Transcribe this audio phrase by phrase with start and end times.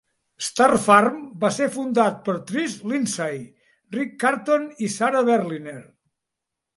[0.43, 3.37] Star Farm va ser fundat per Trish Lindsay,
[3.97, 5.81] Rick Carton i Sara Berliner.